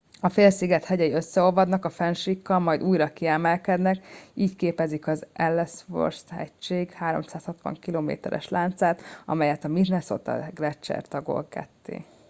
a 0.21 0.29
félsziget 0.29 0.85
hegyei 0.85 1.11
összeolvadnak 1.11 1.85
a 1.85 1.89
fennsíkkal 1.89 2.59
majd 2.59 2.83
újra 2.83 3.07
kiemelkednek 3.13 4.05
így 4.33 4.55
képezik 4.55 5.07
az 5.07 5.25
ellsworth 5.33 6.29
hegység 6.31 6.91
360 6.91 7.77
km 7.81 8.11
es 8.21 8.49
láncát 8.49 9.01
amelyet 9.25 9.63
a 9.63 9.67
minnesota 9.67 10.47
gleccser 10.55 11.07
tagol 11.07 11.47
ketté 11.47 12.05